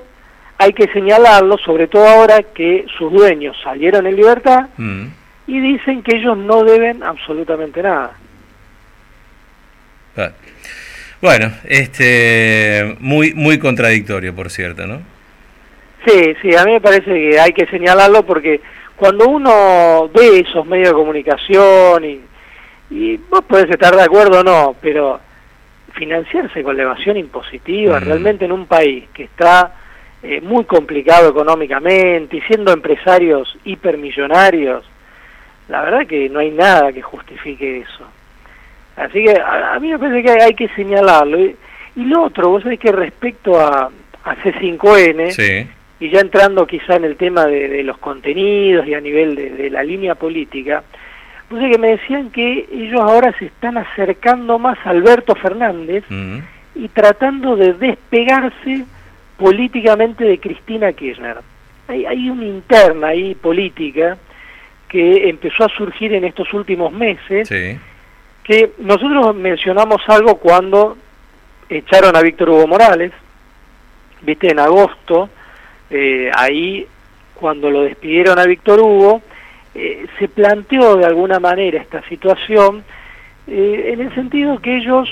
hay 0.58 0.74
que 0.74 0.88
señalarlo, 0.92 1.58
sobre 1.58 1.88
todo 1.88 2.08
ahora 2.08 2.44
que 2.44 2.86
sus 2.98 3.12
dueños 3.12 3.58
salieron 3.64 4.06
en 4.06 4.16
libertad 4.16 4.68
mm. 4.78 5.06
y 5.48 5.60
dicen 5.60 6.04
que 6.04 6.18
ellos 6.18 6.38
no 6.38 6.64
deben 6.64 7.02
absolutamente 7.02 7.82
nada. 7.82 8.12
Bueno, 11.22 11.52
este, 11.64 12.96
muy, 13.00 13.34
muy 13.34 13.58
contradictorio, 13.60 14.36
por 14.36 14.50
cierto, 14.50 14.86
¿no? 14.86 15.02
Sí, 16.06 16.36
sí, 16.42 16.56
a 16.56 16.66
mí 16.66 16.74
me 16.74 16.82
parece 16.82 17.12
que 17.12 17.40
hay 17.40 17.54
que 17.54 17.68
señalarlo 17.68 18.26
porque 18.26 18.60
cuando 18.96 19.30
uno 19.30 20.10
ve 20.14 20.40
esos 20.48 20.66
medios 20.66 20.90
de 20.90 20.94
comunicación 20.94 22.06
y, 22.06 22.22
y 22.92 23.18
vos 23.18 23.42
podés 23.48 23.70
estar 23.70 23.96
de 23.96 24.04
acuerdo 24.04 24.42
o 24.42 24.44
no, 24.44 24.76
pero 24.80 25.20
financiarse 25.94 26.62
con 26.62 26.78
la 26.78 26.84
evasión 26.84 27.18
impositiva 27.18 28.00
mm. 28.00 28.04
realmente 28.04 28.46
en 28.46 28.52
un 28.52 28.68
país 28.68 29.06
que 29.14 29.24
está 29.24 29.74
eh, 30.22 30.40
muy 30.42 30.66
complicado 30.66 31.30
económicamente 31.30 32.38
y 32.38 32.42
siendo 32.42 32.72
empresarios 32.72 33.58
hipermillonarios, 33.64 34.86
la 35.70 35.82
verdad 35.82 36.06
que 36.06 36.30
no 36.30 36.40
hay 36.40 36.52
nada 36.52 36.92
que 36.92 37.02
justifique 37.02 37.80
eso. 37.80 38.06
Así 38.96 39.24
que 39.24 39.40
a, 39.40 39.80
mí 39.80 39.90
me 39.90 39.98
parece 39.98 40.22
que 40.22 40.44
hay, 40.44 40.54
que 40.54 40.68
señalarlo. 40.70 41.40
Y, 41.40 41.56
lo 41.96 42.24
otro, 42.24 42.50
vos 42.50 42.62
sabés 42.62 42.80
que 42.80 42.92
respecto 42.92 43.60
a, 43.60 43.90
a 44.24 44.36
C5N, 44.36 45.68
y 46.02 46.10
ya 46.10 46.20
entrando 46.20 46.66
quizá 46.66 46.96
en 46.96 47.06
el 47.06 47.16
tema 47.16 47.46
de, 47.46 47.84
los 47.84 47.98
contenidos 48.00 48.88
y 48.88 48.96
a 48.96 49.00
nivel 49.00 49.36
de, 49.36 49.70
la 49.70 49.84
línea 49.84 50.16
política, 50.16 50.84
sabés 51.58 51.74
que 51.74 51.82
me 51.82 51.92
decían 51.92 52.30
que 52.32 52.68
ellos 52.72 53.00
ahora 53.00 53.34
se 53.38 53.46
están 53.46 53.78
acercando 53.78 54.60
más 54.60 54.78
a 54.86 54.90
Alberto 54.92 55.36
Fernández 55.36 56.04
mm. 56.10 56.38
y 56.76 56.88
tratando 56.90 57.56
de 57.56 57.74
despegarse 57.74 58.86
políticamente 59.38 60.24
de 60.24 60.40
Cristina 60.40 60.94
Kirchner. 60.94 61.38
Hay, 61.88 62.06
hay 62.06 62.30
una 62.30 62.46
interna 62.46 63.08
ahí 63.08 63.36
política 63.36 64.18
que 64.88 65.30
empezó 65.30 65.66
a 65.66 65.70
surgir 65.70 66.14
en 66.14 66.26
estos 66.26 66.54
últimos 66.54 66.92
meses. 66.92 67.48
Sí 67.48 67.80
que 68.44 68.72
nosotros 68.80 69.36
mencionamos 69.36 70.02
algo 70.08 70.36
cuando 70.36 70.98
echaron 71.70 72.16
a 72.16 72.22
Víctor 72.22 72.50
Hugo 72.50 72.68
Morales, 72.68 73.12
viste, 74.22 74.52
en 74.52 74.60
agosto, 74.60 75.30
eh, 75.90 76.32
ahí 76.36 76.88
cuando 77.36 77.70
lo 77.70 77.84
despidieron 77.84 78.40
a 78.40 78.46
Víctor 78.46 78.80
Hugo, 78.80 79.22
eh, 79.76 80.06
se 80.20 80.28
planteó 80.28 80.98
de 80.98 81.06
alguna 81.06 81.40
manera 81.40 81.82
esta 81.82 82.02
situación 82.08 82.84
eh, 83.48 83.92
en 83.94 84.02
el 84.02 84.14
sentido 84.14 84.60
que 84.60 84.78
ellos, 84.78 85.10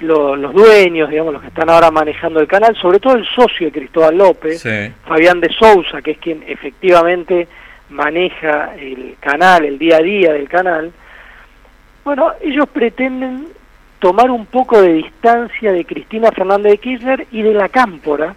los 0.00 0.52
dueños, 0.52 1.08
digamos, 1.08 1.32
los 1.32 1.42
que 1.42 1.48
están 1.48 1.70
ahora 1.70 1.90
manejando 1.90 2.40
el 2.40 2.46
canal, 2.46 2.76
sobre 2.76 3.00
todo 3.00 3.14
el 3.14 3.26
socio 3.26 3.66
de 3.66 3.72
Cristóbal 3.72 4.18
López, 4.18 4.62
Fabián 5.06 5.40
de 5.40 5.50
Sousa, 5.52 6.02
que 6.02 6.12
es 6.12 6.18
quien 6.18 6.44
efectivamente 6.46 7.48
maneja 7.90 8.74
el 8.76 9.16
canal, 9.20 9.64
el 9.64 9.78
día 9.78 9.96
a 9.96 10.02
día 10.02 10.32
del 10.32 10.48
canal, 10.48 10.92
bueno, 12.04 12.32
ellos 12.42 12.68
pretenden 12.68 13.48
tomar 13.98 14.30
un 14.30 14.44
poco 14.44 14.82
de 14.82 14.92
distancia 14.92 15.72
de 15.72 15.86
Cristina 15.86 16.30
Fernández 16.30 16.72
de 16.72 16.78
Kirchner 16.78 17.26
y 17.32 17.40
de 17.40 17.54
la 17.54 17.70
Cámpora 17.70 18.34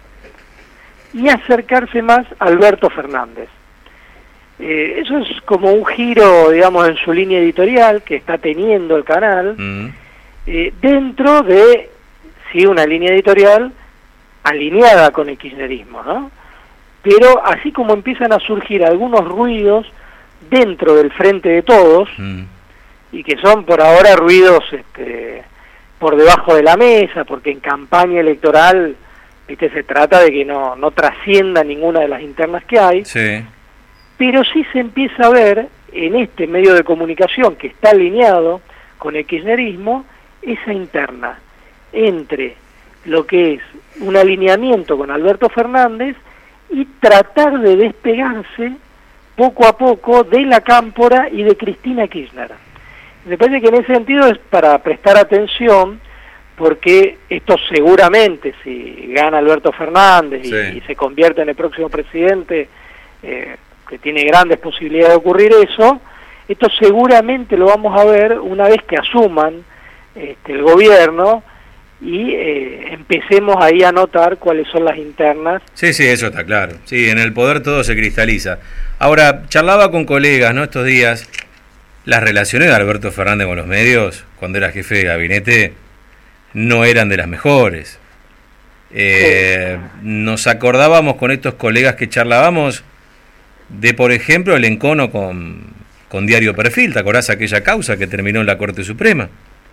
y 1.12 1.28
acercarse 1.28 2.00
más 2.00 2.26
a 2.38 2.46
Alberto 2.46 2.88
Fernández. 2.88 3.50
Eh, 4.58 5.02
eso 5.04 5.18
es 5.18 5.40
como 5.42 5.72
un 5.72 5.86
giro, 5.86 6.50
digamos, 6.50 6.88
en 6.88 6.96
su 6.96 7.12
línea 7.12 7.38
editorial 7.38 8.02
que 8.02 8.16
está 8.16 8.38
teniendo 8.38 8.96
el 8.96 9.04
canal, 9.04 9.54
mm. 9.56 9.86
eh, 10.46 10.72
dentro 10.80 11.42
de, 11.42 11.90
sí, 12.52 12.66
una 12.66 12.84
línea 12.84 13.12
editorial 13.12 13.72
alineada 14.42 15.10
con 15.12 15.28
el 15.28 15.38
kirchnerismo, 15.38 16.02
¿no? 16.02 16.30
Pero 17.02 17.44
así 17.44 17.70
como 17.70 17.94
empiezan 17.94 18.32
a 18.32 18.40
surgir 18.40 18.84
algunos 18.84 19.24
ruidos 19.24 19.86
dentro 20.50 20.94
del 20.94 21.12
frente 21.12 21.48
de 21.48 21.62
todos, 21.62 22.08
mm 22.18 22.42
y 23.12 23.22
que 23.22 23.36
son 23.38 23.64
por 23.64 23.80
ahora 23.80 24.16
ruidos 24.16 24.64
este, 24.70 25.42
por 25.98 26.16
debajo 26.16 26.54
de 26.54 26.62
la 26.62 26.76
mesa, 26.76 27.24
porque 27.24 27.50
en 27.50 27.60
campaña 27.60 28.20
electoral 28.20 28.96
¿viste? 29.46 29.70
se 29.70 29.82
trata 29.82 30.20
de 30.20 30.30
que 30.30 30.44
no, 30.44 30.76
no 30.76 30.90
trascienda 30.90 31.64
ninguna 31.64 32.00
de 32.00 32.08
las 32.08 32.22
internas 32.22 32.64
que 32.64 32.78
hay, 32.78 33.04
sí. 33.04 33.42
Pero 34.18 34.44
sí 34.44 34.66
se 34.72 34.80
empieza 34.80 35.26
a 35.26 35.30
ver 35.30 35.68
en 35.92 36.16
este 36.16 36.46
medio 36.46 36.74
de 36.74 36.84
comunicación 36.84 37.56
que 37.56 37.68
está 37.68 37.90
alineado 37.90 38.60
con 38.98 39.16
el 39.16 39.24
kirchnerismo, 39.24 40.04
esa 40.42 40.72
interna 40.72 41.38
entre 41.92 42.56
lo 43.04 43.26
que 43.26 43.54
es 43.54 43.62
un 44.00 44.16
alineamiento 44.16 44.98
con 44.98 45.10
Alberto 45.10 45.48
Fernández 45.48 46.16
y 46.70 46.84
tratar 46.84 47.60
de 47.60 47.76
despegarse 47.76 48.72
poco 49.36 49.66
a 49.66 49.78
poco 49.78 50.24
de 50.24 50.44
la 50.44 50.60
cámpora 50.60 51.28
y 51.30 51.42
de 51.44 51.56
Cristina 51.56 52.08
Kirchner. 52.08 52.50
Me 53.24 53.38
parece 53.38 53.60
que 53.60 53.68
en 53.68 53.74
ese 53.76 53.94
sentido 53.94 54.26
es 54.26 54.38
para 54.38 54.76
prestar 54.82 55.16
atención, 55.16 56.00
porque 56.56 57.18
esto 57.28 57.56
seguramente, 57.72 58.54
si 58.64 59.12
gana 59.12 59.38
Alberto 59.38 59.70
Fernández 59.70 60.44
y, 60.44 60.80
se 60.80 60.96
convierte 60.96 61.42
en 61.42 61.50
el 61.50 61.54
próximo 61.54 61.88
presidente, 61.88 62.68
eh, 63.22 63.56
que 63.88 63.98
tiene 63.98 64.24
grandes 64.24 64.58
posibilidades 64.58 65.14
de 65.14 65.16
ocurrir 65.16 65.52
eso, 65.52 66.00
esto 66.48 66.68
seguramente 66.78 67.56
lo 67.56 67.66
vamos 67.66 67.98
a 67.98 68.04
ver 68.04 68.38
una 68.38 68.68
vez 68.68 68.82
que 68.86 68.96
asuman 68.96 69.64
este, 70.14 70.52
el 70.52 70.62
gobierno 70.62 71.42
y 72.00 72.30
eh, 72.32 72.92
empecemos 72.92 73.56
ahí 73.60 73.82
a 73.82 73.92
notar 73.92 74.38
cuáles 74.38 74.68
son 74.68 74.84
las 74.84 74.96
internas. 74.96 75.62
Sí, 75.74 75.92
sí, 75.92 76.06
eso 76.06 76.28
está 76.28 76.44
claro. 76.44 76.76
Sí, 76.84 77.10
en 77.10 77.18
el 77.18 77.32
poder 77.32 77.62
todo 77.62 77.82
se 77.82 77.96
cristaliza. 77.96 78.58
Ahora, 78.98 79.44
charlaba 79.48 79.90
con 79.90 80.04
colegas, 80.04 80.54
¿no? 80.54 80.64
Estos 80.64 80.84
días 80.84 81.28
las 82.08 82.22
relaciones 82.22 82.68
de 82.68 82.74
Alberto 82.74 83.12
Fernández 83.12 83.46
con 83.46 83.58
los 83.58 83.66
medios, 83.66 84.24
cuando 84.38 84.56
era 84.56 84.72
jefe 84.72 84.94
de 84.94 85.04
gabinete, 85.04 85.74
no 86.54 86.86
eran 86.86 87.10
de 87.10 87.18
las 87.18 87.28
mejores. 87.28 87.98
Eh, 88.90 89.78
nos 90.00 90.46
acordábamos 90.46 91.16
con 91.16 91.30
estos 91.32 91.54
colegas 91.54 91.96
que 91.96 92.08
charlábamos 92.08 92.82
de, 93.68 93.94
por 93.94 94.12
ejemplo, 94.12 94.56
el 94.56 94.64
encono 94.64 95.10
con, 95.10 95.62
con 96.08 96.26
Diario 96.26 96.54
Perfil. 96.54 96.92
¿Te 96.92 97.00
acordás 97.00 97.30
aquella 97.30 97.62
causa 97.62 97.96
que 97.96 98.06
terminó 98.06 98.40
en 98.40 98.46
la 98.46 98.58
Corte 98.58 98.84
Suprema? 98.84 99.28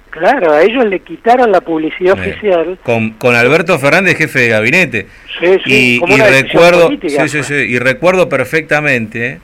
Claro, 0.09 0.53
a 0.53 0.61
ellos 0.61 0.85
le 0.85 0.99
quitaron 0.99 1.51
la 1.51 1.59
publicidad 1.59 2.17
eh, 2.17 2.29
oficial. 2.29 2.79
Con, 2.83 3.11
con, 3.11 3.35
Alberto 3.35 3.77
Fernández, 3.79 4.17
jefe 4.17 4.39
de 4.39 4.47
gabinete. 4.47 5.07
Sí, 5.39 5.47
sí, 5.65 6.01
y, 6.07 6.17
recuerdo, 6.21 6.89
sí, 6.89 7.27
sí, 7.27 7.43
sí, 7.43 7.53
y 7.53 7.79
recuerdo 7.79 8.29
perfectamente 8.29 9.39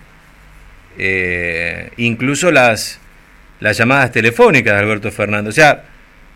eh, 0.97 1.89
incluso 1.97 2.51
las, 2.51 3.01
las 3.59 3.77
llamadas 3.77 4.11
telefónicas 4.11 4.73
de 4.75 4.79
Alberto 4.79 5.11
Fernández. 5.11 5.49
O 5.49 5.53
sea, 5.53 5.83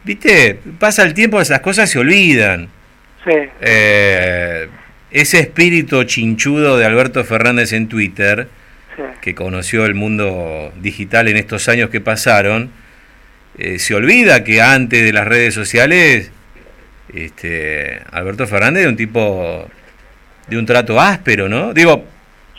viste, 0.04 0.60
pasa 0.80 1.04
el 1.04 1.14
tiempo, 1.14 1.40
esas 1.40 1.62
cosas 1.62 1.90
se 1.90 2.00
olvidan. 2.00 2.68
Eh, 3.62 4.68
ese 5.12 5.40
espíritu 5.40 6.04
chinchudo 6.04 6.78
de 6.78 6.86
Alberto 6.86 7.24
Fernández 7.24 7.74
en 7.74 7.88
Twitter, 7.88 8.48
que 9.22 9.36
conoció 9.36 9.86
el 9.86 9.94
mundo 9.94 10.72
digital 10.82 11.28
en 11.28 11.38
estos 11.38 11.68
años 11.68 11.90
que 11.90 12.02
pasaron, 12.02 12.72
eh, 13.58 13.80
se 13.80 13.96
olvida 13.96 14.44
que 14.44 14.62
antes 14.62 15.04
de 15.04 15.14
las 15.14 15.28
redes 15.28 15.54
sociales, 15.54 16.32
este, 17.14 18.02
Alberto 18.12 18.48
Fernández 18.48 18.82
era 18.82 18.90
un 18.90 18.98
tipo 18.98 19.68
de 20.48 20.58
un 20.58 20.66
trato 20.66 21.00
áspero, 21.00 21.50
¿no? 21.50 21.74
Digo, 21.74 22.06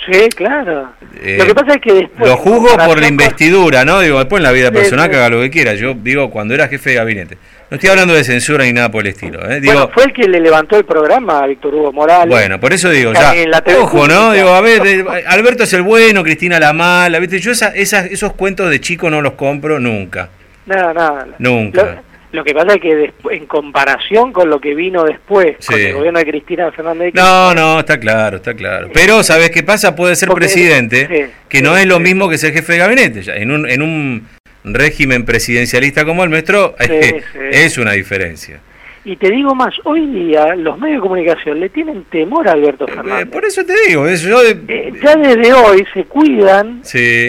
Sí, 0.04 0.28
claro. 0.36 0.92
lo 1.00 1.46
que 1.46 1.54
pasa 1.54 1.74
es 1.74 1.80
que 1.80 1.92
después... 1.92 2.28
Lo 2.28 2.36
juzgo 2.36 2.76
por 2.76 3.00
la 3.00 3.08
investidura, 3.08 3.84
¿no? 3.84 4.00
Digo, 4.00 4.18
después 4.18 4.38
en 4.40 4.44
la 4.44 4.52
vida 4.52 4.70
personal 4.70 5.10
que 5.10 5.16
haga 5.16 5.30
lo 5.30 5.40
que 5.40 5.50
quiera. 5.50 5.74
Yo 5.74 5.94
digo, 5.94 6.30
cuando 6.30 6.54
era 6.54 6.68
jefe 6.68 6.90
de 6.90 6.96
gabinete. 6.96 7.38
No 7.68 7.74
estoy 7.74 7.90
hablando 7.90 8.14
de 8.14 8.22
censura 8.22 8.64
ni 8.64 8.72
nada 8.72 8.90
por 8.90 9.02
el 9.02 9.08
estilo. 9.08 9.40
¿eh? 9.50 9.60
Digo, 9.60 9.72
bueno, 9.72 9.90
fue 9.92 10.04
el 10.04 10.12
que 10.12 10.28
le 10.28 10.38
levantó 10.38 10.76
el 10.76 10.84
programa 10.84 11.40
a 11.40 11.46
Víctor 11.48 11.74
Hugo 11.74 11.92
Morales. 11.92 12.28
Bueno, 12.28 12.60
por 12.60 12.72
eso 12.72 12.90
digo, 12.90 13.12
ya, 13.12 13.34
ojo, 13.80 14.06
¿no? 14.06 14.32
Digo, 14.32 14.50
a 14.50 14.60
ver, 14.60 15.04
Alberto 15.26 15.64
es 15.64 15.72
el 15.72 15.82
bueno, 15.82 16.22
Cristina 16.22 16.60
la 16.60 16.72
mala, 16.72 17.18
¿viste? 17.18 17.40
Yo 17.40 17.50
esa, 17.50 17.74
esas, 17.74 18.06
esos 18.06 18.34
cuentos 18.34 18.70
de 18.70 18.80
chico 18.80 19.10
no 19.10 19.20
los 19.20 19.32
compro 19.32 19.80
nunca. 19.80 20.28
Nada, 20.66 20.94
nada. 20.94 21.26
Nunca. 21.38 22.02
Lo 22.32 22.44
que 22.44 22.54
pasa 22.54 22.74
es 22.74 22.80
que 22.80 23.12
en 23.30 23.46
comparación 23.46 24.32
con 24.32 24.50
lo 24.50 24.60
que 24.60 24.74
vino 24.74 25.04
después, 25.04 25.56
con 25.66 25.80
el 25.80 25.94
gobierno 25.94 26.18
de 26.20 26.26
Cristina 26.26 26.70
Fernández 26.70 27.14
de 27.14 27.20
No, 27.20 27.54
no, 27.54 27.80
está 27.80 27.98
claro, 27.98 28.36
está 28.36 28.54
claro. 28.54 28.90
Pero, 28.92 29.22
¿sabes 29.22 29.50
qué 29.50 29.62
pasa? 29.62 29.96
Puede 29.96 30.14
ser 30.14 30.28
presidente, 30.28 31.30
que 31.48 31.62
no 31.62 31.76
es 31.76 31.86
lo 31.86 31.98
mismo 31.98 32.28
que 32.28 32.38
ser 32.38 32.52
jefe 32.52 32.74
de 32.74 32.78
gabinete. 32.78 33.40
En 33.40 33.50
un, 33.50 33.68
en 33.68 33.82
un 33.82 34.28
régimen 34.74 35.24
presidencialista 35.24 36.04
como 36.04 36.24
el 36.24 36.30
nuestro, 36.30 36.74
es 37.50 37.78
una 37.78 37.92
diferencia. 37.92 38.60
Y 39.06 39.14
te 39.14 39.30
digo 39.30 39.54
más, 39.54 39.72
hoy 39.84 40.04
día 40.04 40.56
los 40.56 40.76
medios 40.80 40.96
de 40.96 41.02
comunicación 41.02 41.60
le 41.60 41.68
tienen 41.68 42.02
temor 42.10 42.48
a 42.48 42.52
Alberto 42.52 42.88
eh, 42.88 42.92
Fernández. 42.92 43.28
por 43.28 43.44
eso 43.44 43.64
te 43.64 43.72
digo, 43.86 44.04
yo 44.08 44.42
eh, 44.42 44.92
ya 45.00 45.14
desde 45.14 45.52
hoy 45.52 45.86
se 45.94 46.02
cuidan 46.06 46.82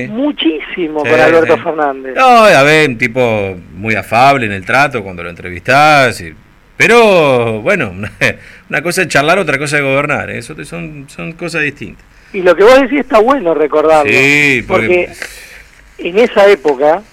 muchísimo 0.10 1.02
con 1.02 1.20
Alberto 1.20 1.56
Fernández. 1.60 2.16
No, 2.16 2.26
a 2.26 2.64
ver, 2.64 2.90
un 2.90 2.98
tipo 2.98 3.56
muy 3.76 3.94
afable 3.94 4.48
en 4.48 4.54
el 4.54 4.66
trato 4.66 5.04
cuando 5.04 5.22
lo 5.22 5.30
entrevistás. 5.30 6.24
pero 6.76 7.62
bueno, 7.62 7.94
una 8.70 8.82
cosa 8.82 9.04
es 9.04 9.10
charlar, 9.10 9.38
otra 9.38 9.60
cosa 9.60 9.78
es 9.78 9.84
gobernar. 9.84 10.32
¿eh? 10.32 10.40
Eso 10.40 10.56
son, 10.66 11.06
son 11.08 11.34
cosas 11.34 11.62
distintas. 11.62 12.04
Y 12.34 12.42
lo 12.42 12.56
que 12.56 12.64
vos 12.64 12.82
decís 12.82 13.02
está 13.02 13.20
bueno 13.20 13.54
recordarlo. 13.54 14.12
Sí, 14.12 14.66
porque 14.68 15.10
en 16.00 16.18
esa 16.18 16.48
época, 16.50 17.04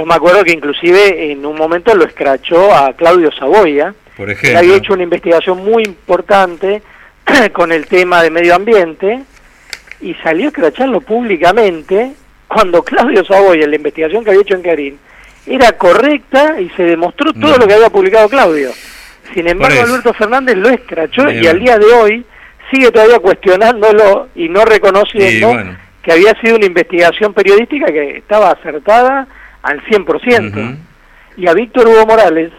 yo 0.00 0.06
me 0.06 0.14
acuerdo 0.14 0.42
que 0.44 0.52
inclusive 0.52 1.30
en 1.30 1.44
un 1.44 1.56
momento 1.56 1.94
lo 1.94 2.06
escrachó 2.06 2.74
a 2.74 2.94
Claudio 2.94 3.30
Saboya 3.32 3.94
por 4.16 4.30
ejemplo. 4.30 4.58
había 4.58 4.76
hecho 4.76 4.94
una 4.94 5.02
investigación 5.02 5.62
muy 5.62 5.82
importante 5.82 6.80
con 7.52 7.70
el 7.70 7.86
tema 7.86 8.22
de 8.22 8.30
medio 8.30 8.54
ambiente 8.54 9.22
y 10.00 10.14
salió 10.14 10.46
a 10.46 10.48
escracharlo 10.48 11.02
públicamente 11.02 12.12
cuando 12.48 12.82
Claudio 12.82 13.26
Saboya, 13.26 13.66
la 13.66 13.76
investigación 13.76 14.24
que 14.24 14.30
había 14.30 14.42
hecho 14.42 14.54
en 14.54 14.62
Carín, 14.62 14.98
era 15.46 15.72
correcta 15.72 16.58
y 16.58 16.70
se 16.70 16.82
demostró 16.82 17.34
todo 17.34 17.58
lo 17.58 17.66
que 17.66 17.74
había 17.74 17.90
publicado 17.90 18.28
Claudio. 18.30 18.70
Sin 19.34 19.48
embargo, 19.48 19.82
Alberto 19.82 20.14
Fernández 20.14 20.56
lo 20.56 20.70
escrachó 20.70 21.30
y 21.30 21.46
al 21.46 21.60
día 21.60 21.78
de 21.78 21.84
hoy 21.84 22.24
sigue 22.72 22.90
todavía 22.90 23.18
cuestionándolo 23.18 24.28
y 24.34 24.48
no 24.48 24.64
reconociendo 24.64 25.52
que 26.02 26.12
había 26.12 26.32
sido 26.40 26.56
una 26.56 26.64
investigación 26.64 27.34
periodística 27.34 27.86
que 27.86 28.16
estaba 28.16 28.50
acertada 28.50 29.28
al 29.62 29.82
100%. 29.84 30.76
Y 31.36 31.48
a 31.48 31.54
Víctor 31.54 31.86
Hugo 31.86 32.06
Morales, 32.06 32.52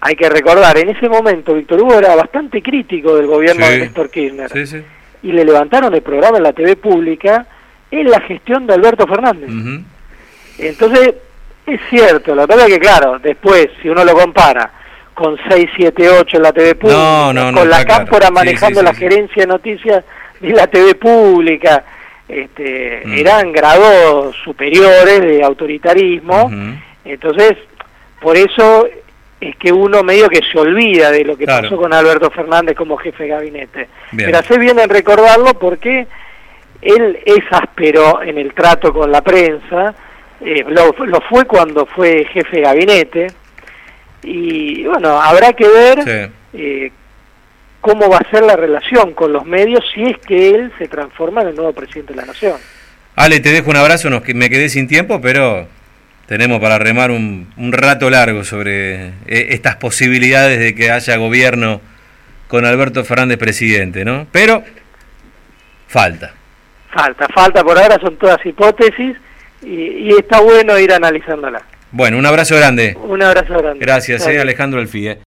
hay 0.00 0.16
que 0.16 0.28
recordar, 0.28 0.78
en 0.78 0.90
ese 0.90 1.08
momento 1.08 1.54
Víctor 1.54 1.82
Hugo 1.82 1.98
era 1.98 2.14
bastante 2.14 2.62
crítico 2.62 3.16
del 3.16 3.26
gobierno 3.26 3.66
de 3.66 3.78
Néstor 3.78 4.10
Kirchner. 4.10 4.50
Y 5.22 5.32
le 5.32 5.44
levantaron 5.44 5.94
el 5.94 6.02
programa 6.02 6.38
en 6.38 6.44
la 6.44 6.52
TV 6.52 6.76
pública 6.76 7.46
en 7.90 8.10
la 8.10 8.20
gestión 8.20 8.66
de 8.66 8.74
Alberto 8.74 9.06
Fernández. 9.06 9.50
Entonces, 10.58 11.14
es 11.66 11.80
cierto, 11.90 12.34
la 12.34 12.46
verdad 12.46 12.66
es 12.66 12.74
que 12.74 12.80
claro, 12.80 13.18
después, 13.18 13.68
si 13.82 13.88
uno 13.88 14.04
lo 14.04 14.14
compara 14.14 14.70
con 15.14 15.36
678 15.36 16.36
en 16.36 16.42
la 16.42 16.52
TV 16.52 16.74
pública, 16.74 17.52
con 17.52 17.68
la 17.68 17.84
Cámpora 17.84 18.30
manejando 18.30 18.82
la 18.82 18.94
gerencia 18.94 19.42
de 19.42 19.46
noticias 19.46 20.04
de 20.40 20.50
la 20.50 20.66
TV 20.66 20.94
pública, 20.94 21.84
este, 22.30 23.02
mm. 23.04 23.18
eran 23.18 23.52
grados 23.52 24.36
superiores 24.44 25.20
de 25.20 25.42
autoritarismo. 25.42 26.50
Entonces, 27.04 27.56
por 28.20 28.36
eso 28.36 28.86
es 29.40 29.56
que 29.56 29.72
uno 29.72 30.02
medio 30.02 30.28
que 30.28 30.40
se 30.52 30.58
olvida 30.58 31.10
de 31.10 31.24
lo 31.24 31.36
que 31.36 31.46
pasó 31.46 31.76
con 31.76 31.92
Alberto 31.92 32.30
Fernández 32.30 32.76
como 32.76 32.96
jefe 32.98 33.24
de 33.24 33.28
gabinete. 33.30 33.88
Pero 34.14 34.38
hace 34.38 34.58
bien 34.58 34.78
en 34.78 34.88
recordarlo 34.88 35.54
porque 35.54 36.06
él 36.82 37.18
es 37.24 37.44
áspero 37.50 38.22
en 38.22 38.38
el 38.38 38.52
trato 38.52 38.92
con 38.92 39.10
la 39.10 39.22
prensa, 39.22 39.94
eh, 40.40 40.64
lo, 40.66 40.92
fue 41.28 41.44
cuando 41.44 41.86
fue 41.86 42.24
jefe 42.32 42.56
de 42.56 42.62
gabinete, 42.62 43.26
y 44.22 44.84
bueno, 44.84 45.20
habrá 45.20 45.52
que 45.52 45.68
ver 45.68 46.30
eh, 46.52 46.92
cómo 47.80 48.08
va 48.08 48.18
a 48.18 48.30
ser 48.30 48.42
la 48.42 48.56
relación 48.56 49.14
con 49.14 49.32
los 49.32 49.44
medios 49.44 49.84
si 49.94 50.02
es 50.04 50.18
que 50.18 50.50
él 50.50 50.72
se 50.78 50.88
transforma 50.88 51.42
en 51.42 51.48
el 51.48 51.56
nuevo 51.56 51.72
presidente 51.72 52.12
de 52.12 52.20
la 52.20 52.26
Nación. 52.26 52.56
Ale, 53.16 53.40
te 53.40 53.50
dejo 53.50 53.70
un 53.70 53.76
abrazo, 53.76 54.10
nos, 54.10 54.22
me 54.34 54.48
quedé 54.50 54.68
sin 54.68 54.86
tiempo, 54.86 55.20
pero 55.20 55.66
tenemos 56.26 56.60
para 56.60 56.78
remar 56.78 57.10
un, 57.10 57.52
rato 57.72 58.08
largo 58.08 58.44
sobre 58.44 59.08
eh, 59.08 59.48
estas 59.50 59.76
posibilidades 59.76 60.58
de 60.60 60.74
que 60.74 60.90
haya 60.90 61.16
gobierno 61.16 61.80
con 62.48 62.64
Alberto 62.64 63.04
Fernández 63.04 63.38
presidente, 63.38 64.04
¿no? 64.04 64.26
Pero 64.30 64.62
falta. 65.88 66.32
Falta, 66.92 67.26
falta, 67.34 67.62
por 67.62 67.78
ahora 67.78 67.98
son 68.00 68.16
todas 68.16 68.44
hipótesis 68.44 69.16
y, 69.62 70.14
está 70.16 70.40
bueno 70.40 70.78
ir 70.78 70.92
analizándola. 70.92 71.62
Bueno, 71.92 72.18
un 72.18 72.26
abrazo 72.26 72.56
grande. 72.56 72.96
Un 73.02 73.22
abrazo 73.22 73.58
grande. 73.58 73.84
Gracias, 73.84 74.26
eh, 74.26 74.40
Alejandro 74.40 74.80
Alfie. 74.80 75.18